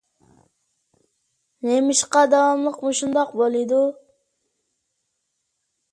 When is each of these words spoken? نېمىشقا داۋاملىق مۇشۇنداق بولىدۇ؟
نېمىشقا 1.67 2.23
داۋاملىق 2.33 2.81
مۇشۇنداق 2.87 3.37
بولىدۇ؟ 3.43 3.85